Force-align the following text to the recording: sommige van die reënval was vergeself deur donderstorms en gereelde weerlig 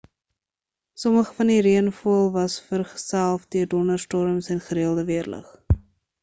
sommige 1.01 1.33
van 1.39 1.51
die 1.51 1.57
reënval 1.67 2.25
was 2.37 2.55
vergeself 2.71 3.45
deur 3.57 3.69
donderstorms 3.75 4.51
en 4.57 4.65
gereelde 4.71 5.05
weerlig 5.13 5.55